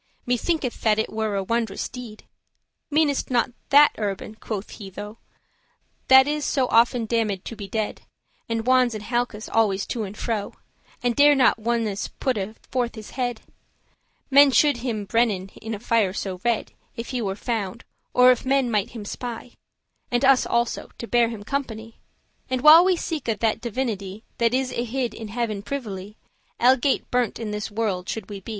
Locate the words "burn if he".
16.71-17.21